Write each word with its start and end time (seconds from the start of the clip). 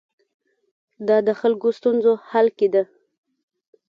دا 1.07 1.17
د 1.27 1.29
خلکو 1.39 1.67
ستونزو 1.77 2.11
حل 2.29 2.47
کې 2.57 2.67
ده. 2.73 2.83